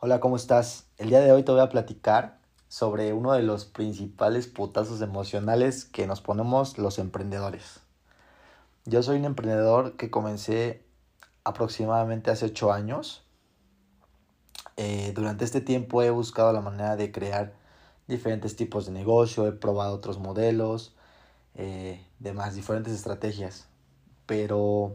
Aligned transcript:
Hola, 0.00 0.20
¿cómo 0.20 0.36
estás? 0.36 0.86
El 0.96 1.08
día 1.08 1.18
de 1.18 1.32
hoy 1.32 1.42
te 1.42 1.50
voy 1.50 1.60
a 1.60 1.70
platicar 1.70 2.38
sobre 2.68 3.12
uno 3.12 3.32
de 3.32 3.42
los 3.42 3.64
principales 3.64 4.46
putazos 4.46 5.00
emocionales 5.00 5.84
que 5.84 6.06
nos 6.06 6.20
ponemos 6.20 6.78
los 6.78 7.00
emprendedores. 7.00 7.80
Yo 8.84 9.02
soy 9.02 9.18
un 9.18 9.24
emprendedor 9.24 9.96
que 9.96 10.08
comencé 10.08 10.84
aproximadamente 11.42 12.30
hace 12.30 12.46
8 12.46 12.72
años. 12.72 13.24
Eh, 14.76 15.10
durante 15.16 15.44
este 15.44 15.60
tiempo 15.60 16.00
he 16.00 16.10
buscado 16.10 16.52
la 16.52 16.60
manera 16.60 16.94
de 16.94 17.10
crear 17.10 17.54
diferentes 18.06 18.54
tipos 18.54 18.86
de 18.86 18.92
negocio, 18.92 19.48
he 19.48 19.52
probado 19.52 19.96
otros 19.96 20.20
modelos, 20.20 20.94
eh, 21.56 22.06
demás, 22.20 22.54
diferentes 22.54 22.92
estrategias. 22.92 23.66
Pero, 24.26 24.94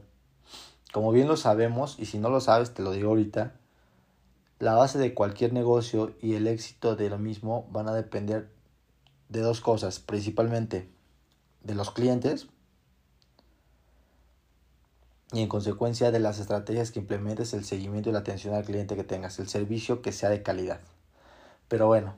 como 0.94 1.12
bien 1.12 1.28
lo 1.28 1.36
sabemos, 1.36 2.00
y 2.00 2.06
si 2.06 2.20
no 2.20 2.30
lo 2.30 2.40
sabes, 2.40 2.74
te 2.74 2.82
lo 2.82 2.94
digo 2.94 3.10
ahorita, 3.10 3.60
la 4.64 4.75
base 4.75 4.98
de 4.98 5.14
cualquier 5.14 5.52
negocio 5.52 6.16
y 6.21 6.35
el 6.35 6.48
éxito 6.48 6.95
de 6.95 7.09
lo 7.09 7.17
mismo 7.17 7.67
van 7.71 7.90
a 7.90 7.94
depender 7.94 8.49
de 9.27 9.41
dos 9.41 9.59
cosas, 9.59 9.99
principalmente 9.99 10.90
de 11.63 11.76
los 11.76 11.91
clientes 11.91 12.48
y 15.34 15.41
en 15.41 15.49
consecuencia 15.49 16.12
de 16.12 16.20
las 16.20 16.40
estrategias 16.40 16.91
que 16.91 16.99
implementes, 16.99 17.54
el 17.54 17.66
seguimiento 17.66 18.09
y 18.09 18.13
la 18.13 18.20
atención 18.20 18.55
al 18.55 18.63
cliente 18.63 18.95
que 18.95 19.04
tengas, 19.04 19.38
el 19.40 19.49
servicio 19.49 20.02
que 20.02 20.13
sea 20.13 20.30
de 20.30 20.44
calidad. 20.44 20.80
Pero 21.68 21.88
bueno, 21.88 22.16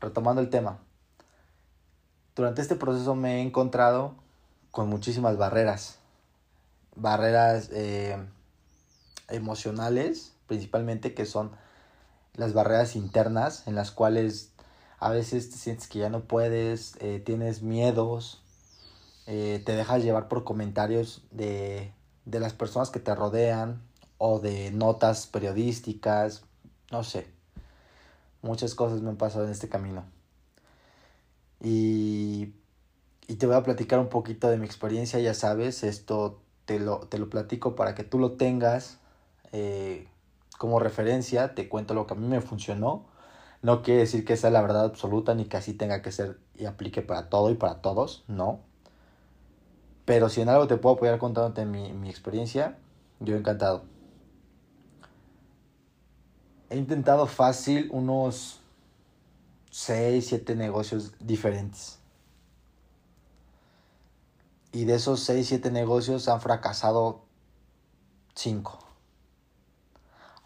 retomando 0.00 0.40
el 0.40 0.48
tema, 0.48 0.78
durante 2.34 2.62
este 2.62 2.76
proceso 2.76 3.14
me 3.14 3.40
he 3.40 3.42
encontrado 3.42 4.14
con 4.70 4.88
muchísimas 4.88 5.36
barreras, 5.36 5.98
barreras 6.96 7.68
eh, 7.72 8.16
emocionales 9.28 10.32
principalmente 10.48 11.14
que 11.14 11.26
son 11.26 11.52
las 12.34 12.52
barreras 12.52 12.96
internas 12.96 13.66
en 13.68 13.76
las 13.76 13.92
cuales 13.92 14.50
a 14.98 15.10
veces 15.10 15.50
te 15.50 15.56
sientes 15.56 15.86
que 15.86 16.00
ya 16.00 16.08
no 16.08 16.24
puedes, 16.24 16.96
eh, 17.00 17.22
tienes 17.24 17.62
miedos, 17.62 18.42
eh, 19.26 19.62
te 19.64 19.76
dejas 19.76 20.02
llevar 20.02 20.26
por 20.26 20.42
comentarios 20.42 21.22
de, 21.30 21.92
de 22.24 22.40
las 22.40 22.54
personas 22.54 22.90
que 22.90 22.98
te 22.98 23.14
rodean 23.14 23.80
o 24.16 24.40
de 24.40 24.72
notas 24.72 25.26
periodísticas, 25.26 26.42
no 26.90 27.04
sé. 27.04 27.28
Muchas 28.42 28.74
cosas 28.74 29.02
me 29.02 29.10
han 29.10 29.16
pasado 29.16 29.44
en 29.44 29.52
este 29.52 29.68
camino. 29.68 30.04
Y, 31.60 32.54
y 33.26 33.34
te 33.36 33.46
voy 33.46 33.56
a 33.56 33.62
platicar 33.62 33.98
un 33.98 34.08
poquito 34.08 34.48
de 34.48 34.58
mi 34.58 34.66
experiencia, 34.66 35.18
ya 35.20 35.34
sabes, 35.34 35.82
esto 35.82 36.40
te 36.64 36.78
lo, 36.78 37.00
te 37.00 37.18
lo 37.18 37.28
platico 37.30 37.74
para 37.74 37.94
que 37.94 38.04
tú 38.04 38.18
lo 38.18 38.32
tengas 38.32 38.98
eh, 39.52 40.06
como 40.58 40.80
referencia, 40.80 41.54
te 41.54 41.68
cuento 41.68 41.94
lo 41.94 42.06
que 42.06 42.14
a 42.14 42.16
mí 42.16 42.26
me 42.26 42.40
funcionó. 42.40 43.06
No 43.62 43.82
quiere 43.82 44.00
decir 44.00 44.24
que 44.24 44.36
sea 44.36 44.50
la 44.50 44.60
verdad 44.60 44.84
absoluta 44.84 45.34
ni 45.34 45.46
que 45.46 45.56
así 45.56 45.72
tenga 45.72 46.02
que 46.02 46.12
ser 46.12 46.38
y 46.54 46.66
aplique 46.66 47.00
para 47.00 47.28
todo 47.28 47.50
y 47.50 47.54
para 47.54 47.80
todos, 47.80 48.24
no. 48.26 48.60
Pero 50.04 50.28
si 50.28 50.40
en 50.40 50.48
algo 50.48 50.66
te 50.66 50.76
puedo 50.76 50.96
apoyar 50.96 51.18
contándote 51.18 51.64
mi, 51.64 51.92
mi 51.92 52.10
experiencia, 52.10 52.76
yo 53.20 53.36
encantado. 53.36 53.84
He 56.70 56.76
intentado 56.76 57.26
fácil 57.26 57.88
unos 57.92 58.60
6, 59.70 60.26
7 60.26 60.56
negocios 60.56 61.12
diferentes. 61.20 61.98
Y 64.72 64.84
de 64.84 64.96
esos 64.96 65.20
6, 65.20 65.46
7 65.46 65.70
negocios 65.70 66.28
han 66.28 66.40
fracasado 66.40 67.22
5. 68.34 68.87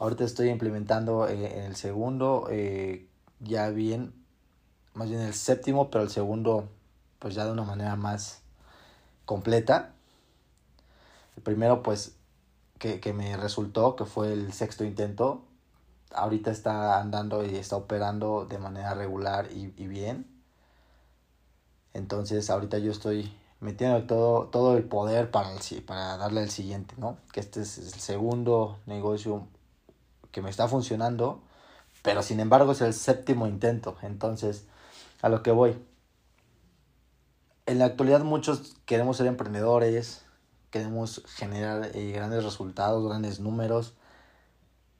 Ahorita 0.02 0.24
estoy 0.24 0.48
implementando 0.48 1.28
eh, 1.28 1.60
en 1.60 1.64
el 1.64 1.76
segundo, 1.76 2.48
eh, 2.50 3.06
ya 3.38 3.70
bien, 3.70 4.12
más 4.94 5.08
bien 5.08 5.20
el 5.20 5.32
séptimo, 5.32 5.92
pero 5.92 6.02
el 6.02 6.10
segundo, 6.10 6.68
pues 7.20 7.36
ya 7.36 7.44
de 7.44 7.52
una 7.52 7.62
manera 7.62 7.94
más 7.94 8.42
completa. 9.26 9.92
El 11.36 11.44
primero, 11.44 11.84
pues, 11.84 12.16
que, 12.80 12.98
que 12.98 13.12
me 13.12 13.36
resultó, 13.36 13.94
que 13.94 14.04
fue 14.04 14.32
el 14.32 14.52
sexto 14.52 14.82
intento, 14.82 15.44
ahorita 16.12 16.50
está 16.50 16.98
andando 16.98 17.46
y 17.46 17.54
está 17.54 17.76
operando 17.76 18.44
de 18.44 18.58
manera 18.58 18.94
regular 18.94 19.50
y, 19.52 19.68
bien. 19.86 20.26
Entonces, 21.94 22.50
ahorita 22.50 22.78
yo 22.78 22.90
estoy 22.90 23.32
metiendo 23.60 24.02
todo, 24.08 24.46
todo 24.48 24.76
el 24.76 24.82
poder 24.82 25.30
para, 25.30 25.52
el, 25.52 25.82
para 25.84 26.16
darle 26.16 26.42
el 26.42 26.50
siguiente, 26.50 26.96
¿no? 26.98 27.18
Que 27.32 27.38
este 27.38 27.60
es 27.62 27.78
el 27.78 28.00
segundo 28.00 28.80
negocio 28.86 29.46
que 30.32 30.42
me 30.42 30.50
está 30.50 30.66
funcionando, 30.66 31.42
pero 32.02 32.22
sin 32.22 32.40
embargo 32.40 32.72
es 32.72 32.80
el 32.80 32.94
séptimo 32.94 33.46
intento. 33.46 33.96
Entonces, 34.02 34.66
a 35.20 35.28
lo 35.28 35.42
que 35.42 35.52
voy. 35.52 35.78
En 37.66 37.78
la 37.78 37.84
actualidad 37.84 38.24
muchos 38.24 38.74
queremos 38.86 39.18
ser 39.18 39.28
emprendedores, 39.28 40.24
queremos 40.70 41.22
generar 41.36 41.90
eh, 41.94 42.10
grandes 42.10 42.42
resultados, 42.42 43.06
grandes 43.06 43.38
números. 43.38 43.94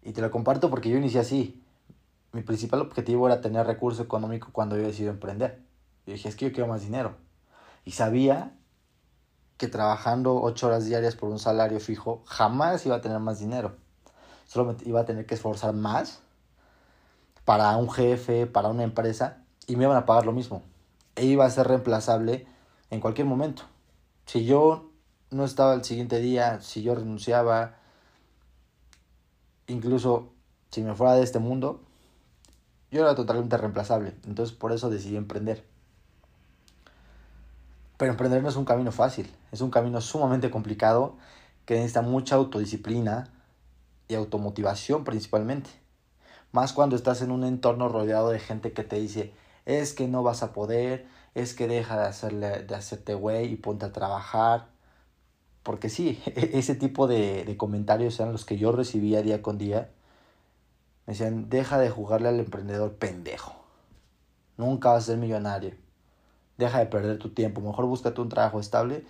Y 0.03 0.12
te 0.12 0.20
lo 0.20 0.31
comparto 0.31 0.70
porque 0.70 0.91
yo 0.91 0.98
inicié 0.98 1.20
así. 1.20 1.64
Mi 2.32 2.43
principal 2.43 2.81
objetivo 2.81 3.26
era 3.26 3.41
tener 3.41 3.66
recurso 3.66 4.03
económico 4.03 4.50
cuando 4.53 4.76
yo 4.76 4.84
decidí 4.84 5.09
emprender. 5.09 5.62
Y 6.06 6.12
dije, 6.12 6.28
es 6.28 6.37
que 6.37 6.47
yo 6.47 6.53
quiero 6.53 6.69
más 6.69 6.82
dinero. 6.82 7.16
Y 7.84 7.93
sabía 7.93 8.54
que 9.56 9.69
trabajando 9.69 10.41
ocho 10.41 10.69
horas 10.69 10.87
diarias 10.87 11.16
por 11.16 11.28
un 11.31 11.38
salario 11.38 11.78
fijo 11.81 12.22
jamás 12.26 12.84
iba 12.87 12.97
a 12.97 13.00
tener 13.00 13.19
más 13.20 13.38
dinero 13.38 13.76
solo 14.52 14.76
iba 14.84 15.00
a 15.00 15.06
tener 15.06 15.24
que 15.24 15.34
esforzar 15.34 15.72
más 15.72 16.20
para 17.46 17.74
un 17.78 17.90
jefe, 17.90 18.46
para 18.46 18.68
una 18.68 18.82
empresa, 18.82 19.38
y 19.66 19.76
me 19.76 19.84
iban 19.84 19.96
a 19.96 20.04
pagar 20.04 20.26
lo 20.26 20.32
mismo. 20.32 20.62
E 21.16 21.24
iba 21.24 21.46
a 21.46 21.50
ser 21.50 21.68
reemplazable 21.68 22.46
en 22.90 23.00
cualquier 23.00 23.26
momento. 23.26 23.62
Si 24.26 24.44
yo 24.44 24.90
no 25.30 25.46
estaba 25.46 25.72
el 25.72 25.84
siguiente 25.84 26.18
día, 26.18 26.60
si 26.60 26.82
yo 26.82 26.94
renunciaba, 26.94 27.76
incluso 29.68 30.34
si 30.70 30.82
me 30.82 30.94
fuera 30.94 31.14
de 31.14 31.22
este 31.22 31.38
mundo, 31.38 31.80
yo 32.90 33.00
era 33.00 33.14
totalmente 33.14 33.56
reemplazable. 33.56 34.14
Entonces 34.26 34.54
por 34.54 34.72
eso 34.72 34.90
decidí 34.90 35.16
emprender. 35.16 35.64
Pero 37.96 38.10
emprender 38.10 38.42
no 38.42 38.50
es 38.50 38.56
un 38.56 38.66
camino 38.66 38.92
fácil, 38.92 39.34
es 39.50 39.62
un 39.62 39.70
camino 39.70 40.02
sumamente 40.02 40.50
complicado 40.50 41.16
que 41.64 41.76
necesita 41.76 42.02
mucha 42.02 42.34
autodisciplina, 42.34 43.30
y 44.12 44.15
automotivación 44.15 45.05
principalmente. 45.05 45.71
Más 46.53 46.73
cuando 46.73 46.97
estás 46.97 47.23
en 47.23 47.31
un 47.31 47.45
entorno 47.45 47.89
rodeado 47.89 48.31
de 48.31 48.39
gente 48.39 48.73
que 48.73 48.84
te 48.84 48.97
dice, 48.97 49.33
es 49.65 49.95
que 49.95 50.06
no 50.06 50.23
vas 50.23 50.43
a 50.43 50.53
poder, 50.53 51.06
es 51.34 51.55
que 51.55 51.67
deja 51.67 51.99
de, 51.99 52.06
hacerle, 52.06 52.62
de 52.62 52.75
hacerte 52.75 53.15
güey 53.15 53.53
y 53.53 53.56
ponte 53.56 53.87
a 53.87 53.93
trabajar. 53.93 54.69
Porque 55.62 55.89
sí, 55.89 56.21
ese 56.37 56.75
tipo 56.75 57.06
de, 57.06 57.55
comentarios 57.56 58.19
eran 58.21 58.33
los 58.33 58.45
que 58.45 58.59
yo 58.59 58.73
recibía 58.73 59.23
día 59.23 59.43
con 59.43 59.59
día. 59.59 59.91
Me 61.06 61.15
decían, 61.15 61.49
deja 61.49 61.79
de 61.79 61.91
jugarle 61.91 62.29
al 62.29 62.41
emprendedor 62.41 62.94
pendejo. 62.94 63.55
Nunca 64.56 64.91
vas 64.93 65.05
a 65.05 65.06
ser 65.06 65.19
millonario. 65.19 65.75
Deja 66.59 66.79
de 66.81 66.87
perder 66.87 67.19
tu 67.19 67.31
tiempo. 67.31 67.61
Mejor 67.61 67.87
búscate 67.87 68.21
un 68.21 68.29
trabajo 68.29 68.61
estable 68.61 69.05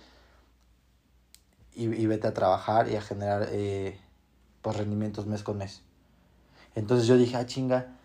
y, 1.75 1.83
y 1.93 2.07
vete 2.07 2.27
a 2.27 2.33
trabajar 2.33 2.89
y 2.89 2.95
a 2.95 3.01
generar 3.01 3.49
eh, 3.51 3.99
pues, 4.63 4.77
rendimientos 4.77 5.27
mes 5.27 5.43
con 5.43 5.59
mes. 5.59 5.83
Entonces 6.73 7.05
yo 7.05 7.17
dije, 7.17 7.35
ah, 7.35 7.45
chinga, 7.45 7.95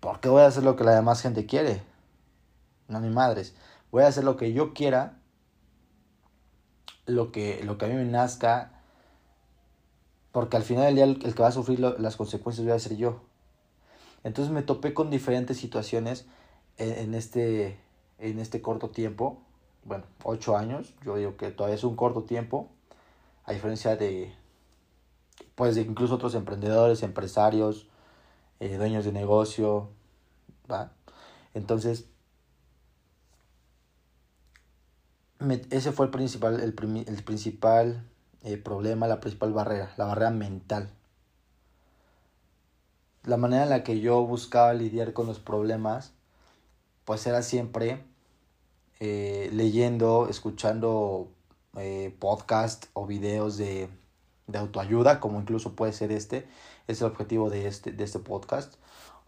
¿por 0.00 0.18
qué 0.18 0.28
voy 0.28 0.42
a 0.42 0.46
hacer 0.46 0.64
lo 0.64 0.74
que 0.74 0.82
la 0.82 0.94
demás 0.94 1.22
gente 1.22 1.46
quiere? 1.46 1.82
No, 2.88 2.98
ni 3.00 3.10
madres. 3.10 3.54
Voy 3.92 4.02
a 4.02 4.08
hacer 4.08 4.24
lo 4.24 4.36
que 4.36 4.52
yo 4.52 4.74
quiera, 4.74 5.18
lo 7.04 7.30
que, 7.30 7.62
lo 7.62 7.78
que 7.78 7.84
a 7.84 7.88
mí 7.88 7.94
me 7.94 8.04
nazca, 8.04 8.72
porque 10.32 10.56
al 10.56 10.64
final 10.64 10.86
del 10.86 10.94
día 10.96 11.04
el, 11.04 11.34
que 11.34 11.42
va 11.42 11.48
a 11.48 11.52
sufrir 11.52 11.80
las 11.80 12.16
consecuencias 12.16 12.66
voy 12.66 12.74
a 12.74 12.78
ser 12.80 12.96
yo. 12.96 13.20
Entonces 14.24 14.52
me 14.52 14.62
topé 14.62 14.94
con 14.94 15.10
diferentes 15.10 15.58
situaciones 15.58 16.26
en, 16.78 16.92
en, 16.92 17.14
este, 17.14 17.78
en 18.18 18.38
este 18.38 18.60
corto 18.62 18.88
tiempo. 18.90 19.42
Bueno, 19.84 20.04
ocho 20.24 20.56
años. 20.56 20.94
Yo 21.04 21.16
digo 21.16 21.36
que 21.36 21.50
todavía 21.50 21.76
es 21.76 21.84
un 21.84 21.94
corto 21.94 22.24
tiempo. 22.24 22.68
A 23.44 23.52
diferencia 23.52 23.96
de, 23.96 24.34
pues 25.56 25.76
incluso 25.78 26.14
otros 26.14 26.34
emprendedores, 26.34 27.02
empresarios, 27.02 27.88
eh, 28.60 28.76
dueños 28.76 29.04
de 29.04 29.12
negocio, 29.12 29.90
¿va? 30.70 30.92
Entonces, 31.54 32.06
ese 35.70 35.92
fue 35.92 36.06
el 36.06 36.12
principal, 36.12 36.60
el, 36.60 37.04
el 37.08 37.24
principal 37.24 38.06
eh, 38.42 38.58
problema, 38.58 39.08
la 39.08 39.20
principal 39.20 39.52
barrera, 39.52 39.92
la 39.96 40.04
barrera 40.04 40.30
mental. 40.30 40.90
La 43.24 43.38
manera 43.38 43.64
en 43.64 43.70
la 43.70 43.82
que 43.82 44.00
yo 44.00 44.22
buscaba 44.26 44.74
lidiar 44.74 45.14
con 45.14 45.26
los 45.26 45.40
problemas, 45.40 46.12
pues 47.06 47.26
era 47.26 47.42
siempre 47.42 48.04
eh, 49.00 49.50
leyendo, 49.52 50.28
escuchando 50.28 51.32
podcast 52.18 52.86
o 52.94 53.06
videos 53.06 53.58
de 53.58 53.90
de 54.46 54.58
autoayuda, 54.58 55.20
como 55.20 55.40
incluso 55.40 55.74
puede 55.74 55.92
ser 55.92 56.12
este. 56.12 56.46
Es 56.86 57.00
el 57.00 57.08
objetivo 57.08 57.50
de 57.50 57.66
este, 57.66 57.92
de 57.92 58.04
este 58.04 58.18
podcast, 58.18 58.74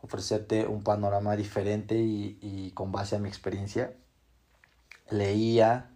ofrecerte 0.02 0.66
un 0.66 0.82
panorama 0.82 1.36
diferente 1.36 1.96
y, 1.96 2.38
y 2.40 2.70
con 2.72 2.92
base 2.92 3.16
a 3.16 3.18
mi 3.18 3.28
experiencia. 3.28 3.94
Leía, 5.10 5.90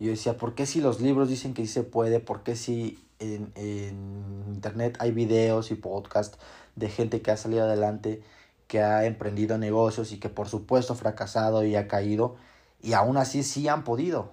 yo 0.00 0.10
decía, 0.10 0.36
¿por 0.36 0.54
qué 0.54 0.66
si 0.66 0.80
los 0.80 1.00
libros 1.00 1.28
dicen 1.28 1.54
que 1.54 1.62
sí 1.62 1.72
se 1.72 1.82
puede? 1.82 2.20
¿Por 2.20 2.42
qué 2.42 2.56
si 2.56 3.04
en, 3.18 3.52
en 3.56 4.44
internet 4.48 4.96
hay 5.00 5.10
videos 5.10 5.70
y 5.70 5.74
podcasts 5.74 6.38
de 6.76 6.88
gente 6.88 7.20
que 7.20 7.30
ha 7.30 7.36
salido 7.36 7.64
adelante, 7.64 8.22
que 8.66 8.82
ha 8.82 9.04
emprendido 9.06 9.58
negocios 9.58 10.12
y 10.12 10.20
que 10.20 10.28
por 10.28 10.48
supuesto 10.48 10.92
ha 10.92 10.96
fracasado 10.96 11.64
y 11.64 11.74
ha 11.76 11.88
caído 11.88 12.36
y 12.80 12.92
aún 12.92 13.16
así 13.16 13.42
sí 13.42 13.68
han 13.68 13.84
podido? 13.84 14.32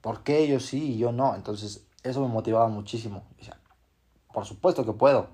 ¿Por 0.00 0.22
qué 0.22 0.38
ellos 0.38 0.64
sí 0.64 0.94
y 0.94 0.98
yo 0.98 1.12
no? 1.12 1.34
Entonces 1.34 1.87
eso 2.02 2.20
me 2.20 2.28
motivaba 2.28 2.68
muchísimo. 2.68 3.26
Por 4.32 4.44
supuesto 4.44 4.84
que 4.84 4.92
puedo. 4.92 5.28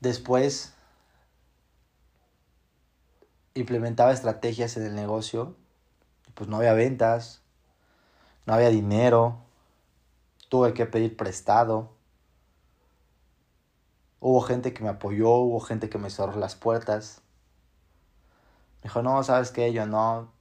Después 0.00 0.72
implementaba 3.54 4.12
estrategias 4.12 4.76
en 4.76 4.84
el 4.86 4.94
negocio, 4.94 5.56
pues 6.34 6.48
no 6.48 6.56
había 6.56 6.72
ventas, 6.72 7.42
no 8.46 8.54
había 8.54 8.70
dinero, 8.70 9.38
tuve 10.48 10.72
que 10.72 10.86
pedir 10.86 11.16
prestado. 11.16 11.90
Hubo 14.20 14.40
gente 14.42 14.72
que 14.72 14.82
me 14.82 14.90
apoyó, 14.90 15.30
hubo 15.30 15.60
gente 15.60 15.90
que 15.90 15.98
me 15.98 16.10
cerró 16.10 16.36
las 16.36 16.54
puertas. 16.54 17.22
Me 18.78 18.84
dijo, 18.84 19.02
no, 19.02 19.22
sabes 19.22 19.50
qué, 19.50 19.72
yo 19.72 19.86
no. 19.86 20.32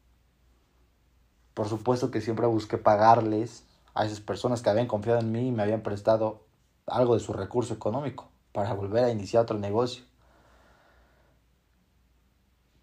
Por 1.60 1.68
supuesto 1.68 2.10
que 2.10 2.22
siempre 2.22 2.48
busqué 2.48 2.78
pagarles 2.78 3.66
a 3.94 4.06
esas 4.06 4.22
personas 4.22 4.62
que 4.62 4.70
habían 4.70 4.88
confiado 4.88 5.20
en 5.20 5.34
mí 5.34 5.50
y 5.50 5.52
me 5.52 5.62
habían 5.62 5.82
prestado 5.82 6.46
algo 6.88 7.16
de 7.16 7.20
su 7.20 7.34
recurso 7.34 7.74
económico 7.74 8.30
para 8.54 8.72
volver 8.72 9.04
a 9.04 9.12
iniciar 9.12 9.44
otro 9.44 9.60
negocio. 9.60 10.06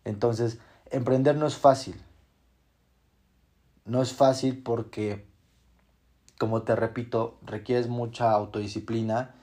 Entonces, 0.05 0.59
emprender 0.91 1.37
no 1.37 1.47
es 1.47 1.57
fácil. 1.57 1.99
No 3.87 4.03
es 4.03 4.13
fácil 4.13 4.63
porque, 4.63 5.27
como 6.39 6.61
te 6.61 6.77
repito, 6.77 7.39
requieres 7.41 7.89
mucha 7.89 8.31
autodisciplina. 8.31 9.37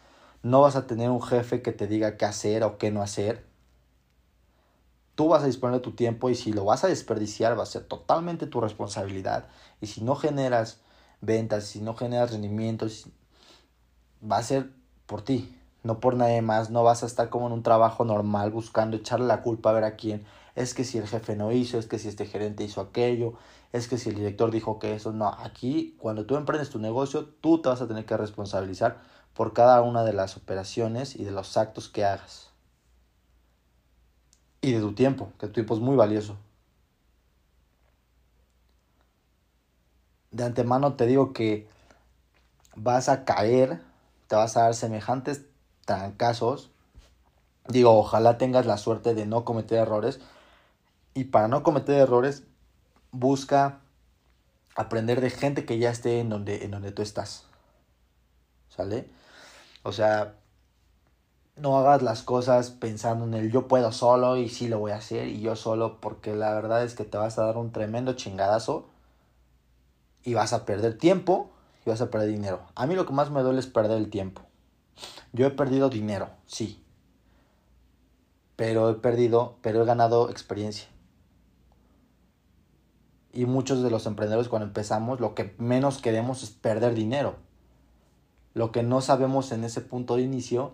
No 0.44 0.62
vas 0.62 0.76
a 0.76 0.86
tener 0.86 1.10
un 1.10 1.24
jefe 1.24 1.64
que 1.64 1.72
te 1.72 1.88
diga 1.88 2.18
qué 2.18 2.26
hacer 2.26 2.64
o 2.64 2.78
qué 2.78 2.92
no 2.92 3.02
hacer. 3.02 3.48
Tú 5.16 5.28
vas 5.28 5.44
a 5.44 5.48
disponer 5.48 5.76
de 5.76 5.84
tu 5.84 5.92
tiempo 5.92 6.30
y 6.30 6.36
si 6.36 6.54
lo 6.54 6.66
vas 6.66 6.84
a 6.84 6.88
desperdiciar 6.88 7.58
va 7.58 7.64
a 7.64 7.68
ser 7.68 7.84
totalmente 7.84 8.48
tu 8.48 8.62
responsabilidad. 8.62 9.48
Y 9.82 9.88
si 9.88 10.02
no 10.02 10.16
generas 10.16 10.80
ventas, 11.22 11.66
si 11.66 11.82
no 11.82 11.96
generas 11.96 12.32
rendimientos, 12.32 13.08
va 14.24 14.38
a 14.38 14.44
ser 14.44 14.72
por 15.06 15.22
ti, 15.22 15.56
no 15.84 16.00
por 16.00 16.16
nadie 16.16 16.42
más. 16.42 16.70
No 16.70 16.84
vas 16.84 17.04
a 17.04 17.06
estar 17.06 17.30
como 17.30 17.48
en 17.48 17.54
un 17.54 17.64
trabajo 17.64 18.06
normal 18.06 18.52
buscando 18.52 18.98
echarle 18.98 19.28
la 19.28 19.42
culpa 19.42 19.70
a 19.70 19.74
ver 19.74 19.84
a 19.84 19.96
quién 19.96 20.26
es 20.56 20.74
que 20.74 20.84
si 20.84 20.98
el 20.98 21.08
jefe 21.08 21.36
no 21.36 21.52
hizo, 21.52 21.80
es 21.80 21.88
que 21.88 22.00
si 22.00 22.08
este 22.08 22.26
gerente 22.26 22.64
hizo 22.64 22.82
aquello, 22.82 23.34
es 23.72 23.88
que 23.88 23.98
si 23.98 24.10
el 24.10 24.16
director 24.16 24.52
dijo 24.52 24.80
que 24.80 24.94
eso, 24.94 25.12
no, 25.12 25.28
aquí 25.28 25.98
cuando 26.00 26.26
tú 26.26 26.36
emprendes 26.36 26.70
tu 26.70 26.80
negocio, 26.80 27.26
tú 27.42 27.62
te 27.62 27.70
vas 27.70 27.82
a 27.82 27.88
tener 27.88 28.06
que 28.06 28.18
responsabilizar 28.18 29.02
por 29.34 29.54
cada 29.54 29.82
una 29.82 30.04
de 30.04 30.14
las 30.14 30.38
operaciones 30.38 31.16
y 31.16 31.24
de 31.24 31.32
los 31.32 31.58
actos 31.58 31.90
que 31.90 32.06
hagas. 32.06 32.53
Y 34.64 34.72
de 34.72 34.80
tu 34.80 34.94
tiempo, 34.94 35.30
que 35.38 35.48
tu 35.48 35.54
tiempo 35.54 35.76
es 35.76 35.82
muy 35.82 35.98
valioso. 35.98 36.38
De 40.32 40.46
antemano 40.46 40.96
te 40.96 41.06
digo 41.06 41.34
que 41.34 41.68
vas 42.74 43.10
a 43.10 43.26
caer, 43.26 43.82
te 44.28 44.38
vas 44.38 44.56
a 44.56 44.62
dar 44.62 44.74
semejantes 44.74 45.44
trancazos. 45.84 46.72
Digo, 47.68 47.92
ojalá 48.00 48.38
tengas 48.38 48.66
la 48.66 48.78
suerte 48.78 49.14
de 49.14 49.26
no 49.26 49.44
cometer 49.44 49.80
errores, 49.80 50.22
y 51.14 51.26
para 51.26 51.50
no 51.50 51.62
cometer 51.62 51.96
errores, 51.96 52.44
busca 53.12 53.82
aprender 54.76 55.20
de 55.20 55.30
gente 55.30 55.66
que 55.66 55.78
ya 55.78 55.90
esté 55.90 56.22
en 56.22 56.30
donde, 56.30 56.64
en 56.64 56.72
donde 56.72 56.94
tú 56.94 57.02
estás. 57.02 57.48
¿Sale? 58.70 59.10
O 59.84 59.92
sea, 59.92 60.36
no 61.56 61.78
hagas 61.78 62.02
las 62.02 62.24
cosas 62.24 62.72
pensando 62.72 63.26
en 63.26 63.34
el 63.34 63.52
yo 63.52 63.68
puedo 63.68 63.92
solo 63.92 64.38
y 64.38 64.50
sí 64.50 64.68
lo 64.68 64.80
voy 64.80 64.92
a 64.92 64.98
hacer 64.98 65.28
y 65.28 65.42
yo 65.42 65.56
solo, 65.56 66.00
porque 66.00 66.36
la 66.36 66.54
verdad 66.54 66.84
es 66.84 66.96
que 66.96 67.06
te 67.06 67.18
vas 67.18 67.38
a 67.38 67.46
dar 67.46 67.58
un 67.58 67.72
tremendo 67.72 68.14
chingadazo 68.14 68.88
y 70.24 70.34
vas 70.34 70.54
a 70.54 70.66
perder 70.66 70.98
tiempo 70.98 71.52
y 71.86 71.90
vas 71.90 72.02
a 72.02 72.10
perder 72.10 72.30
dinero. 72.30 72.62
A 72.76 72.88
mí 72.88 72.96
lo 72.96 73.06
que 73.06 73.14
más 73.14 73.30
me 73.30 73.42
duele 73.42 73.60
es 73.60 73.68
perder 73.68 73.98
el 73.98 74.10
tiempo. 74.10 74.42
Yo 75.32 75.46
he 75.46 75.52
perdido 75.52 75.90
dinero, 75.90 76.30
sí. 76.46 76.84
Pero 78.56 78.90
he 78.90 78.96
perdido, 78.96 79.58
pero 79.62 79.82
he 79.82 79.86
ganado 79.86 80.30
experiencia 80.30 80.88
y 83.34 83.48
muchos 83.48 83.82
de 83.82 83.90
los 83.90 84.06
emprendedores 84.06 84.48
cuando 84.48 84.68
empezamos 84.68 85.20
lo 85.20 85.34
que 85.34 85.56
menos 85.58 85.98
queremos 85.98 86.44
es 86.44 86.52
perder 86.52 86.94
dinero. 86.94 87.36
Lo 88.54 88.72
que 88.72 88.84
no 88.84 89.02
sabemos 89.02 89.52
en 89.52 89.64
ese 89.64 89.82
punto 89.82 90.16
de 90.16 90.22
inicio 90.22 90.74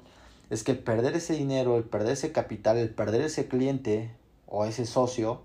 es 0.49 0.63
que 0.63 0.71
el 0.71 0.79
perder 0.79 1.15
ese 1.15 1.33
dinero, 1.33 1.77
el 1.77 1.83
perder 1.83 2.13
ese 2.13 2.31
capital, 2.31 2.77
el 2.77 2.89
perder 2.89 3.21
ese 3.21 3.47
cliente 3.47 4.15
o 4.47 4.65
ese 4.65 4.85
socio, 4.85 5.41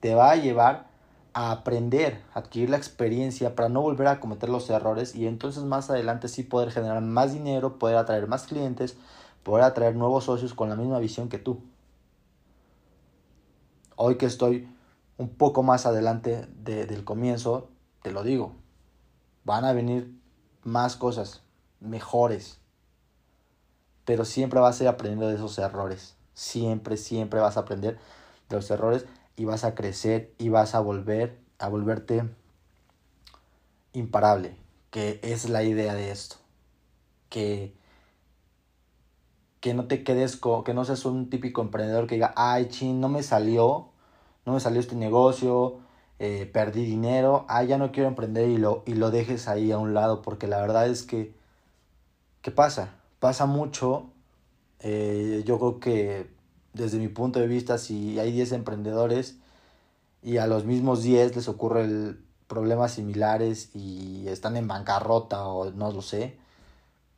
te 0.00 0.14
va 0.14 0.30
a 0.30 0.36
llevar 0.36 0.88
a 1.34 1.52
aprender, 1.52 2.22
a 2.34 2.40
adquirir 2.40 2.70
la 2.70 2.76
experiencia 2.76 3.54
para 3.54 3.68
no 3.68 3.82
volver 3.82 4.08
a 4.08 4.20
cometer 4.20 4.48
los 4.48 4.70
errores 4.70 5.14
y 5.14 5.26
entonces 5.26 5.62
más 5.62 5.90
adelante 5.90 6.28
sí 6.28 6.42
poder 6.42 6.70
generar 6.70 7.02
más 7.02 7.32
dinero, 7.32 7.78
poder 7.78 7.96
atraer 7.96 8.26
más 8.28 8.46
clientes, 8.46 8.96
poder 9.42 9.64
atraer 9.64 9.94
nuevos 9.94 10.24
socios 10.24 10.54
con 10.54 10.68
la 10.68 10.76
misma 10.76 10.98
visión 10.98 11.28
que 11.28 11.38
tú. 11.38 11.60
Hoy 13.96 14.16
que 14.16 14.26
estoy 14.26 14.68
un 15.16 15.28
poco 15.28 15.62
más 15.62 15.84
adelante 15.84 16.46
del 16.64 17.04
comienzo, 17.04 17.68
te 18.02 18.12
lo 18.12 18.22
digo, 18.22 18.54
van 19.44 19.64
a 19.64 19.72
venir 19.72 20.16
más 20.62 20.96
cosas 20.96 21.42
mejores. 21.80 22.60
Pero 24.08 24.24
siempre 24.24 24.58
vas 24.58 24.80
a 24.80 24.84
ir 24.84 24.88
aprendiendo 24.88 25.28
de 25.28 25.34
esos 25.34 25.58
errores. 25.58 26.16
Siempre, 26.32 26.96
siempre 26.96 27.40
vas 27.40 27.58
a 27.58 27.60
aprender 27.60 27.98
de 28.48 28.56
los 28.56 28.70
errores 28.70 29.04
y 29.36 29.44
vas 29.44 29.64
a 29.64 29.74
crecer 29.74 30.32
y 30.38 30.48
vas 30.48 30.74
a 30.74 30.80
volver 30.80 31.36
a 31.58 31.68
volverte 31.68 32.24
imparable, 33.92 34.56
que 34.90 35.20
es 35.22 35.50
la 35.50 35.62
idea 35.62 35.92
de 35.92 36.10
esto. 36.10 36.36
Que 37.28 37.76
que 39.60 39.74
no 39.74 39.88
te 39.88 40.04
quedes 40.04 40.38
con, 40.38 40.64
que 40.64 40.72
no 40.72 40.86
seas 40.86 41.04
un 41.04 41.28
típico 41.28 41.60
emprendedor 41.60 42.06
que 42.06 42.14
diga, 42.14 42.32
ay, 42.34 42.70
chin, 42.70 43.00
no 43.02 43.10
me 43.10 43.22
salió, 43.22 43.90
no 44.46 44.54
me 44.54 44.60
salió 44.60 44.80
este 44.80 44.96
negocio, 44.96 45.80
eh, 46.18 46.48
perdí 46.50 46.86
dinero, 46.86 47.44
ah, 47.48 47.62
ya 47.62 47.76
no 47.76 47.92
quiero 47.92 48.08
emprender 48.08 48.48
y 48.48 48.56
lo, 48.56 48.84
y 48.86 48.94
lo 48.94 49.10
dejes 49.10 49.48
ahí 49.48 49.70
a 49.70 49.76
un 49.76 49.92
lado, 49.92 50.22
porque 50.22 50.46
la 50.46 50.62
verdad 50.62 50.88
es 50.88 51.02
que, 51.02 51.34
¿qué 52.40 52.50
pasa? 52.50 52.97
Pasa 53.20 53.46
mucho, 53.46 54.10
eh, 54.80 55.42
yo 55.44 55.58
creo 55.58 55.80
que 55.80 56.30
desde 56.72 56.98
mi 56.98 57.08
punto 57.08 57.40
de 57.40 57.48
vista, 57.48 57.78
si 57.78 58.18
hay 58.18 58.32
10 58.32 58.52
emprendedores 58.52 59.38
y 60.22 60.36
a 60.36 60.46
los 60.46 60.64
mismos 60.64 61.02
10 61.02 61.34
les 61.34 61.48
ocurren 61.48 62.24
problemas 62.46 62.92
similares 62.92 63.74
y 63.74 64.28
están 64.28 64.56
en 64.56 64.68
bancarrota 64.68 65.46
o 65.46 65.70
no 65.72 65.90
lo 65.92 66.02
sé, 66.02 66.38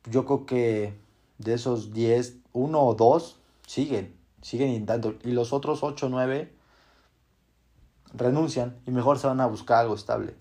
yo 0.09 0.25
creo 0.25 0.45
que 0.45 0.93
de 1.37 1.53
esos 1.53 1.93
10, 1.93 2.37
uno 2.53 2.81
o 2.81 2.95
dos 2.95 3.37
siguen, 3.67 4.15
siguen 4.41 4.69
intentando. 4.69 5.15
Y 5.23 5.31
los 5.31 5.53
otros 5.53 5.83
8 5.83 6.07
o 6.07 6.09
9 6.09 6.51
renuncian 8.13 8.77
y 8.85 8.91
mejor 8.91 9.19
se 9.19 9.27
van 9.27 9.41
a 9.41 9.45
buscar 9.45 9.79
algo 9.79 9.95
estable. 9.95 10.35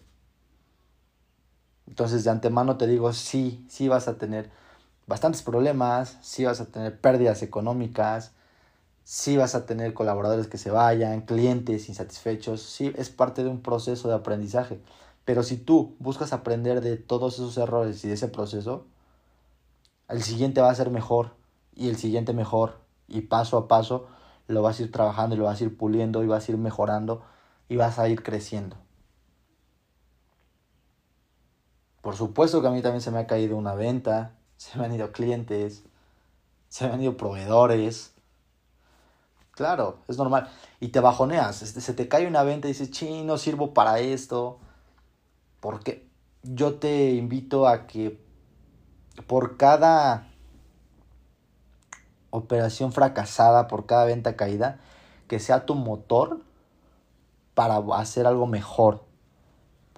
Entonces 1.86 2.24
de 2.24 2.30
antemano 2.30 2.76
te 2.76 2.86
digo, 2.86 3.12
sí, 3.12 3.64
sí 3.68 3.88
vas 3.88 4.08
a 4.08 4.16
tener 4.16 4.50
bastantes 5.06 5.42
problemas, 5.42 6.18
sí 6.22 6.44
vas 6.44 6.60
a 6.60 6.66
tener 6.66 7.00
pérdidas 7.00 7.42
económicas, 7.42 8.32
sí 9.04 9.36
vas 9.36 9.54
a 9.54 9.66
tener 9.66 9.94
colaboradores 9.94 10.46
que 10.46 10.58
se 10.58 10.70
vayan, 10.70 11.22
clientes 11.22 11.88
insatisfechos, 11.88 12.62
sí 12.62 12.92
es 12.96 13.10
parte 13.10 13.42
de 13.42 13.50
un 13.50 13.60
proceso 13.60 14.08
de 14.08 14.14
aprendizaje. 14.14 14.80
Pero 15.24 15.42
si 15.42 15.56
tú 15.56 15.96
buscas 15.98 16.32
aprender 16.32 16.80
de 16.80 16.96
todos 16.96 17.34
esos 17.34 17.56
errores 17.58 18.04
y 18.04 18.08
de 18.08 18.14
ese 18.14 18.28
proceso, 18.28 18.86
el 20.08 20.22
siguiente 20.22 20.60
va 20.60 20.70
a 20.70 20.74
ser 20.74 20.90
mejor 20.90 21.34
y 21.74 21.88
el 21.88 21.96
siguiente 21.96 22.32
mejor 22.32 22.80
y 23.08 23.22
paso 23.22 23.56
a 23.56 23.68
paso 23.68 24.06
lo 24.48 24.62
vas 24.62 24.80
a 24.80 24.82
ir 24.82 24.92
trabajando 24.92 25.34
y 25.36 25.38
lo 25.38 25.44
vas 25.44 25.60
a 25.60 25.64
ir 25.64 25.76
puliendo 25.76 26.24
y 26.24 26.26
vas 26.26 26.48
a 26.48 26.52
ir 26.52 26.58
mejorando 26.58 27.22
y 27.68 27.76
vas 27.76 27.98
a 27.98 28.08
ir 28.08 28.22
creciendo. 28.22 28.76
Por 32.02 32.16
supuesto 32.16 32.60
que 32.60 32.68
a 32.68 32.70
mí 32.70 32.82
también 32.82 33.02
se 33.02 33.10
me 33.10 33.18
ha 33.18 33.26
caído 33.26 33.56
una 33.56 33.74
venta, 33.74 34.32
se 34.60 34.78
me 34.78 34.84
han 34.84 34.92
ido 34.92 35.10
clientes, 35.10 35.84
se 36.68 36.86
me 36.86 36.92
han 36.92 37.00
ido 37.00 37.16
proveedores, 37.16 38.12
Claro, 39.52 39.98
es 40.08 40.16
normal. 40.16 40.48
Y 40.80 40.88
te 40.88 41.00
bajoneas, 41.00 41.56
se 41.56 41.92
te 41.92 42.08
cae 42.08 42.26
una 42.26 42.42
venta 42.44 42.66
y 42.66 42.72
dices, 42.72 42.90
ching, 42.90 43.26
no 43.26 43.36
sirvo 43.36 43.74
para 43.74 43.98
esto. 43.98 44.58
Porque 45.60 46.08
yo 46.42 46.76
te 46.76 47.10
invito 47.10 47.68
a 47.68 47.86
que 47.86 48.24
por 49.26 49.58
cada 49.58 50.28
operación 52.30 52.92
fracasada, 52.92 53.66
por 53.66 53.84
cada 53.84 54.06
venta 54.06 54.36
caída, 54.36 54.80
que 55.28 55.38
sea 55.38 55.66
tu 55.66 55.74
motor 55.74 56.40
para 57.54 57.76
hacer 57.98 58.26
algo 58.26 58.46
mejor, 58.46 59.04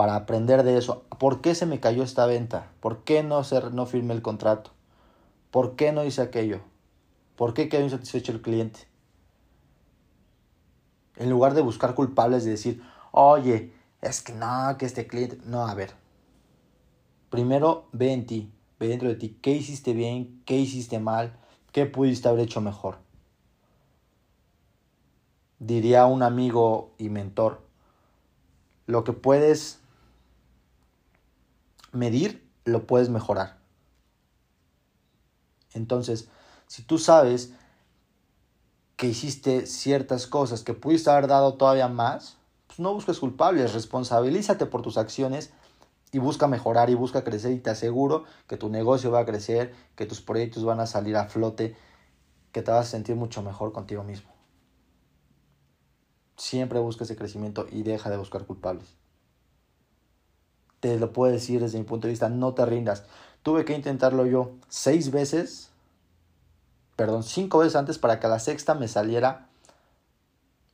para 0.03 0.17
aprender 0.17 0.65
de 0.65 0.77
eso. 0.77 1.05
¿Por 1.21 1.41
qué 1.41 1.55
se 1.55 1.65
me 1.65 1.79
cayó 1.79 2.03
esta 2.03 2.27
venta? 2.27 2.73
¿Por 2.81 3.05
qué 3.05 3.23
no, 3.23 3.43
no 3.71 3.87
firmé 3.87 4.15
el 4.15 4.21
contrato? 4.21 4.73
¿Por 5.53 5.77
qué 5.77 5.93
no 5.93 6.05
hice 6.05 6.23
aquello? 6.23 6.61
¿Por 7.37 7.55
qué 7.55 7.69
quedó 7.69 7.85
insatisfecho 7.85 8.33
el 8.33 8.43
cliente? 8.43 8.81
En 11.15 11.31
lugar 11.31 11.55
de 11.55 11.61
buscar 11.61 11.95
culpables 11.95 12.45
y 12.45 12.51
decir, 12.51 12.83
oye, 13.13 13.73
es 14.01 14.23
que 14.23 14.33
no, 14.33 14.77
que 14.77 14.87
este 14.87 15.07
cliente... 15.07 15.39
No, 15.45 15.69
a 15.69 15.75
ver. 15.75 15.93
Primero 17.31 17.87
ve 17.93 18.13
en 18.13 18.27
ti, 18.27 18.53
ve 18.81 18.89
dentro 18.89 19.09
de 19.09 19.15
ti 19.15 19.39
qué 19.41 19.53
hiciste 19.53 19.93
bien, 19.93 20.43
qué 20.45 20.57
hiciste 20.57 20.99
mal, 20.99 21.39
qué 21.71 21.87
pudiste 21.87 22.27
haber 22.27 22.47
hecho 22.47 22.61
mejor. 22.61 22.99
Diría 25.61 26.07
un 26.07 26.25
amigo 26.25 26.93
y 26.99 27.09
mentor, 27.09 27.63
lo 28.87 29.05
que 29.05 29.13
puedes 29.13 29.82
medir, 31.93 32.51
lo 32.65 32.87
puedes 32.87 33.09
mejorar. 33.09 33.59
Entonces, 35.75 36.29
si 36.67 36.83
tú 36.83 36.99
sabes 36.99 37.53
que 38.97 39.09
hiciste 39.09 39.67
ciertas 39.67 40.27
cosas 40.27 40.63
que 40.63 40.75
pudiste 40.75 41.11
haber 41.11 41.27
dado 41.27 41.55
todavía 41.55 41.89
más, 41.89 42.37
pues 42.67 42.79
no 42.79 42.95
busques 42.95 43.19
culpables, 43.19 43.75
responsabilízate 43.75 44.67
por 44.67 44.83
tus 44.83 44.97
acciones 44.97 45.53
y 46.13 46.19
busca 46.19 46.47
mejorar 46.47 46.91
y 46.91 46.95
busca 46.95 47.25
crecer 47.25 47.53
y 47.53 47.59
te 47.59 47.71
aseguro 47.71 48.25
que 48.47 48.57
tu 48.57 48.69
negocio 48.69 49.11
va 49.11 49.21
a 49.21 49.27
crecer, 49.27 49.75
que 49.97 50.07
tus 50.07 50.21
proyectos 50.21 50.65
van 50.65 50.81
a 50.81 50.87
salir 50.87 51.17
a 51.17 51.25
flote, 51.25 51.75
que 52.53 52.63
te 52.63 52.71
vas 52.71 52.87
a 52.87 52.91
sentir 52.91 53.17
mucho 53.17 53.43
mejor 53.43 53.73
contigo 53.73 54.05
mismo. 54.05 54.31
Siempre 56.37 56.79
busca 56.79 57.05
ese 57.05 57.17
crecimiento 57.17 57.67
y 57.71 57.83
deja 57.83 58.11
de 58.11 58.19
buscar 58.19 58.47
culpables. 58.47 59.02
Te 60.83 60.99
lo 60.99 61.12
puedo 61.12 61.33
decir 61.33 61.61
desde 61.61 61.79
mi 61.79 61.85
punto 61.85 62.09
de 62.09 62.11
vista, 62.11 62.29
no 62.29 62.55
te 62.55 62.67
rindas. 62.67 63.05
Tuve 63.45 63.65
que 63.65 63.73
intentarlo 63.73 64.27
yo 64.27 64.51
seis 64.69 65.12
veces, 65.12 65.71
perdón, 66.97 67.23
cinco 67.23 67.59
veces 67.59 67.77
antes 67.77 67.99
para 67.99 68.19
que 68.19 68.27
a 68.27 68.31
la 68.31 68.41
sexta 68.41 68.75
me 68.75 68.89
saliera 68.89 69.47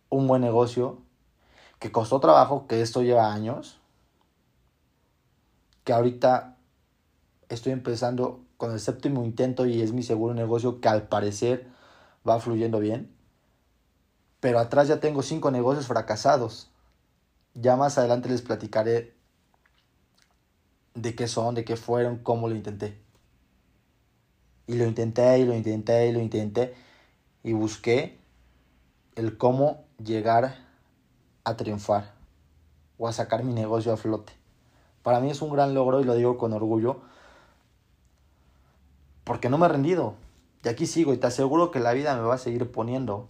un 0.08 0.26
buen 0.26 0.40
negocio 0.40 1.02
que 1.78 1.92
costó 1.92 2.20
trabajo, 2.20 2.66
que 2.66 2.80
esto 2.80 3.02
lleva 3.02 3.34
años, 3.34 3.78
que 5.84 5.92
ahorita 5.92 6.56
estoy 7.50 7.72
empezando 7.72 8.40
con 8.56 8.72
el 8.72 8.80
séptimo 8.80 9.24
intento 9.24 9.66
y 9.66 9.82
es 9.82 9.92
mi 9.92 10.02
seguro 10.02 10.32
negocio 10.32 10.80
que 10.80 10.88
al 10.88 11.06
parecer 11.08 11.68
va 12.26 12.40
fluyendo 12.40 12.80
bien. 12.80 13.14
Pero 14.40 14.58
atrás 14.58 14.88
ya 14.88 15.00
tengo 15.00 15.20
cinco 15.20 15.50
negocios 15.50 15.86
fracasados. 15.86 16.70
Ya 17.52 17.76
más 17.76 17.98
adelante 17.98 18.30
les 18.30 18.40
platicaré 18.40 19.17
de 21.02 21.14
qué 21.14 21.28
son, 21.28 21.54
de 21.54 21.64
qué 21.64 21.76
fueron, 21.76 22.18
cómo 22.18 22.48
lo 22.48 22.54
intenté. 22.54 22.98
Y 24.66 24.74
lo 24.74 24.84
intenté 24.84 25.38
y 25.38 25.44
lo 25.44 25.54
intenté 25.54 26.08
y 26.08 26.12
lo 26.12 26.20
intenté 26.20 26.74
y 27.42 27.52
busqué 27.52 28.18
el 29.14 29.38
cómo 29.38 29.86
llegar 30.02 30.56
a 31.44 31.56
triunfar 31.56 32.14
o 32.98 33.08
a 33.08 33.12
sacar 33.12 33.44
mi 33.44 33.52
negocio 33.52 33.92
a 33.92 33.96
flote. 33.96 34.32
Para 35.02 35.20
mí 35.20 35.30
es 35.30 35.40
un 35.40 35.52
gran 35.52 35.72
logro 35.72 36.00
y 36.00 36.04
lo 36.04 36.14
digo 36.14 36.36
con 36.36 36.52
orgullo 36.52 37.00
porque 39.24 39.48
no 39.48 39.58
me 39.58 39.66
he 39.66 39.68
rendido. 39.68 40.14
Y 40.64 40.68
aquí 40.68 40.86
sigo 40.86 41.14
y 41.14 41.18
te 41.18 41.28
aseguro 41.28 41.70
que 41.70 41.80
la 41.80 41.92
vida 41.92 42.16
me 42.16 42.22
va 42.22 42.34
a 42.34 42.38
seguir 42.38 42.70
poniendo 42.70 43.28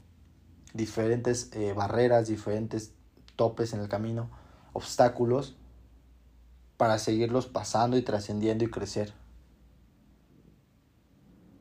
diferentes 0.72 1.50
eh, 1.52 1.72
barreras, 1.72 2.26
diferentes 2.28 2.94
topes 3.36 3.72
en 3.74 3.80
el 3.80 3.88
camino, 3.88 4.30
obstáculos 4.72 5.56
para 6.78 6.98
seguirlos 6.98 7.46
pasando 7.46 7.98
y 7.98 8.02
trascendiendo 8.02 8.64
y 8.64 8.70
crecer. 8.70 9.12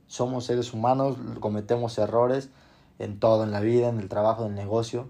Somos 0.05 0.45
seres 0.45 0.71
humanos, 0.71 1.17
cometemos 1.41 1.97
errores 1.97 2.49
en 2.99 3.19
todo, 3.19 3.43
en 3.43 3.51
la 3.51 3.59
vida, 3.59 3.89
en 3.89 3.99
el 3.99 4.07
trabajo, 4.07 4.45
en 4.45 4.51
el 4.51 4.55
negocio, 4.55 5.07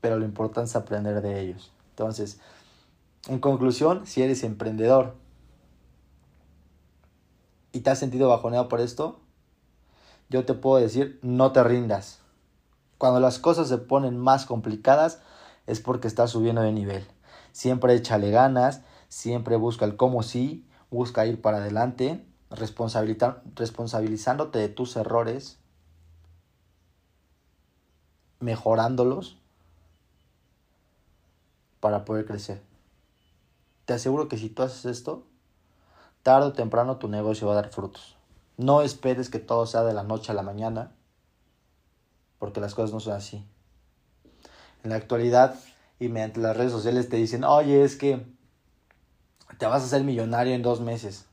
pero 0.00 0.18
lo 0.18 0.24
importante 0.24 0.70
es 0.70 0.76
aprender 0.76 1.20
de 1.20 1.40
ellos. 1.40 1.70
Entonces, 1.90 2.40
en 3.28 3.38
conclusión, 3.38 4.06
si 4.06 4.22
eres 4.22 4.42
emprendedor 4.42 5.14
y 7.72 7.80
te 7.80 7.90
has 7.90 7.98
sentido 7.98 8.28
bajoneado 8.30 8.68
por 8.68 8.80
esto, 8.80 9.20
yo 10.30 10.46
te 10.46 10.54
puedo 10.54 10.82
decir, 10.82 11.20
no 11.22 11.52
te 11.52 11.62
rindas. 11.62 12.20
Cuando 12.98 13.20
las 13.20 13.38
cosas 13.38 13.68
se 13.68 13.78
ponen 13.78 14.16
más 14.16 14.46
complicadas 14.46 15.20
es 15.66 15.80
porque 15.80 16.08
estás 16.08 16.30
subiendo 16.30 16.62
de 16.62 16.72
nivel. 16.72 17.06
Siempre 17.52 17.94
échale 17.94 18.30
ganas, 18.30 18.82
siempre 19.16 19.56
busca 19.56 19.86
el 19.86 19.96
cómo 19.96 20.22
sí, 20.22 20.68
busca 20.90 21.24
ir 21.24 21.40
para 21.40 21.56
adelante, 21.56 22.22
responsabilizándote 22.50 24.58
de 24.58 24.68
tus 24.68 24.94
errores, 24.94 25.58
mejorándolos 28.40 29.38
para 31.80 32.04
poder 32.04 32.26
crecer. 32.26 32.60
Te 33.86 33.94
aseguro 33.94 34.28
que 34.28 34.36
si 34.36 34.50
tú 34.50 34.62
haces 34.62 34.84
esto, 34.84 35.24
tarde 36.22 36.48
o 36.48 36.52
temprano 36.52 36.98
tu 36.98 37.08
negocio 37.08 37.46
va 37.46 37.54
a 37.54 37.62
dar 37.62 37.70
frutos. 37.70 38.18
No 38.58 38.82
esperes 38.82 39.30
que 39.30 39.38
todo 39.38 39.64
sea 39.64 39.84
de 39.84 39.94
la 39.94 40.02
noche 40.02 40.32
a 40.32 40.34
la 40.34 40.42
mañana, 40.42 40.92
porque 42.38 42.60
las 42.60 42.74
cosas 42.74 42.92
no 42.92 43.00
son 43.00 43.14
así. 43.14 43.42
En 44.84 44.90
la 44.90 44.96
actualidad 44.96 45.58
y 45.98 46.08
mediante 46.08 46.38
las 46.38 46.54
redes 46.54 46.72
sociales 46.72 47.08
te 47.08 47.16
dicen, 47.16 47.44
oye, 47.44 47.82
es 47.82 47.96
que 47.96 48.35
te 49.58 49.66
vas 49.66 49.82
a 49.82 49.86
hacer 49.86 50.04
millonario 50.04 50.54
en 50.54 50.62
dos 50.62 50.80
meses. 50.80 51.26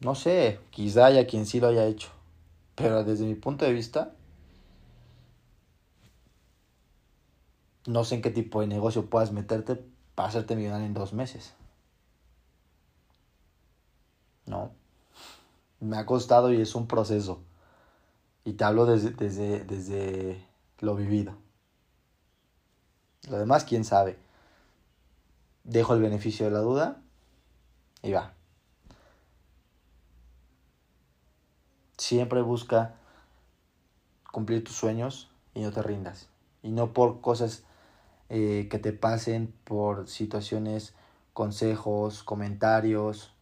No 0.00 0.14
sé, 0.14 0.58
quizá 0.70 1.06
haya 1.06 1.26
quien 1.26 1.46
sí 1.46 1.60
lo 1.60 1.68
haya 1.68 1.84
hecho, 1.86 2.08
pero 2.74 3.04
desde 3.04 3.26
mi 3.26 3.34
punto 3.34 3.64
de 3.66 3.72
vista, 3.72 4.14
no 7.86 8.04
sé 8.04 8.16
en 8.16 8.22
qué 8.22 8.30
tipo 8.30 8.60
de 8.62 8.66
negocio 8.66 9.10
puedas 9.10 9.32
meterte 9.32 9.82
para 10.14 10.28
hacerte 10.28 10.56
millonario 10.56 10.86
en 10.86 10.94
dos 10.94 11.12
meses. 11.12 11.54
No. 14.46 14.72
Me 15.80 15.96
ha 15.96 16.06
costado 16.06 16.52
y 16.52 16.60
es 16.60 16.74
un 16.74 16.86
proceso. 16.86 17.42
Y 18.44 18.54
te 18.54 18.64
hablo 18.64 18.86
desde, 18.86 19.10
desde, 19.10 19.64
desde 19.64 20.46
lo 20.78 20.94
vivido. 20.96 21.34
Lo 23.28 23.38
demás, 23.38 23.64
quién 23.64 23.84
sabe. 23.84 24.18
Dejo 25.70 25.94
el 25.94 26.02
beneficio 26.02 26.46
de 26.46 26.50
la 26.50 26.58
duda 26.58 27.00
y 28.02 28.10
va. 28.10 28.34
Siempre 31.96 32.42
busca 32.42 32.96
cumplir 34.32 34.64
tus 34.64 34.74
sueños 34.74 35.30
y 35.54 35.60
no 35.60 35.70
te 35.70 35.80
rindas. 35.80 36.28
Y 36.64 36.72
no 36.72 36.92
por 36.92 37.20
cosas 37.20 37.62
eh, 38.30 38.66
que 38.68 38.80
te 38.80 38.92
pasen, 38.92 39.54
por 39.62 40.08
situaciones, 40.08 40.92
consejos, 41.34 42.24
comentarios. 42.24 43.32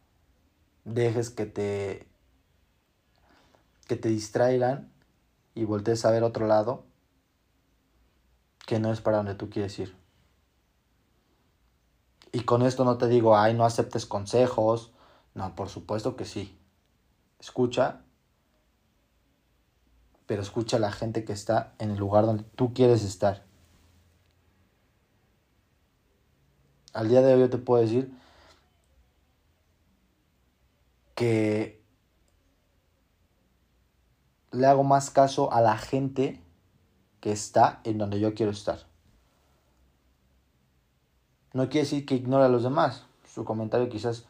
Dejes 0.84 1.30
que 1.30 1.46
te 1.46 2.06
que 3.86 3.96
te 3.96 4.10
distraigan 4.10 4.92
y 5.54 5.64
voltees 5.64 6.04
a 6.04 6.10
ver 6.10 6.24
otro 6.24 6.46
lado 6.46 6.84
que 8.66 8.78
no 8.78 8.92
es 8.92 9.00
para 9.00 9.16
donde 9.16 9.34
tú 9.34 9.48
quieres 9.48 9.78
ir. 9.78 10.07
Y 12.32 12.40
con 12.40 12.62
esto 12.62 12.84
no 12.84 12.98
te 12.98 13.08
digo, 13.08 13.36
ay, 13.36 13.54
no 13.54 13.64
aceptes 13.64 14.06
consejos. 14.06 14.92
No, 15.34 15.54
por 15.54 15.68
supuesto 15.68 16.16
que 16.16 16.24
sí. 16.24 16.58
Escucha, 17.38 18.02
pero 20.26 20.42
escucha 20.42 20.76
a 20.76 20.80
la 20.80 20.92
gente 20.92 21.24
que 21.24 21.32
está 21.32 21.74
en 21.78 21.90
el 21.90 21.98
lugar 21.98 22.26
donde 22.26 22.42
tú 22.42 22.74
quieres 22.74 23.02
estar. 23.04 23.46
Al 26.92 27.08
día 27.08 27.22
de 27.22 27.34
hoy 27.34 27.40
yo 27.40 27.50
te 27.50 27.58
puedo 27.58 27.80
decir 27.80 28.12
que 31.14 31.82
le 34.50 34.66
hago 34.66 34.84
más 34.84 35.10
caso 35.10 35.52
a 35.52 35.60
la 35.60 35.78
gente 35.78 36.42
que 37.20 37.32
está 37.32 37.80
en 37.84 37.98
donde 37.98 38.20
yo 38.20 38.34
quiero 38.34 38.52
estar. 38.52 38.86
No 41.52 41.68
quiere 41.68 41.84
decir 41.84 42.06
que 42.06 42.14
ignore 42.14 42.44
a 42.44 42.48
los 42.48 42.62
demás. 42.62 43.04
Su 43.26 43.44
comentario 43.44 43.88
quizás 43.88 44.26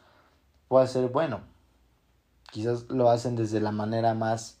pueda 0.67 0.87
ser 0.87 1.09
bueno. 1.09 1.41
Quizás 2.51 2.89
lo 2.89 3.09
hacen 3.09 3.35
desde 3.35 3.59
la 3.59 3.71
manera 3.71 4.13
más 4.13 4.57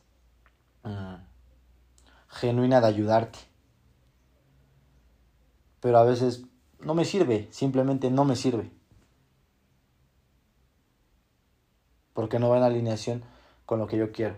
mm, 0.83 1.15
genuina 2.27 2.81
de 2.81 2.87
ayudarte. 2.87 3.39
Pero 5.79 5.97
a 5.97 6.03
veces 6.03 6.43
no 6.79 6.93
me 6.93 7.05
sirve, 7.05 7.47
simplemente 7.51 8.11
no 8.11 8.25
me 8.25 8.35
sirve. 8.35 8.71
Porque 12.13 12.39
no 12.39 12.49
va 12.49 12.57
en 12.57 12.63
alineación 12.63 13.23
con 13.65 13.79
lo 13.79 13.87
que 13.87 13.97
yo 13.97 14.11
quiero. 14.11 14.37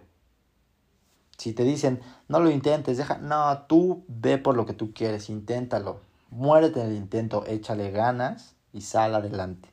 Si 1.37 1.53
te 1.53 1.63
dicen, 1.63 2.01
no 2.27 2.39
lo 2.39 2.51
intentes, 2.51 2.97
deja, 2.97 3.17
no, 3.17 3.63
tú 3.67 4.05
ve 4.07 4.37
por 4.37 4.55
lo 4.55 4.67
que 4.67 4.73
tú 4.73 4.93
quieres, 4.93 5.29
inténtalo. 5.29 6.10
Muérete 6.31 6.81
en 6.81 6.87
el 6.87 6.95
intento, 6.95 7.45
échale 7.45 7.91
ganas 7.91 8.55
y 8.73 8.81
sal 8.81 9.13
adelante. 9.13 9.69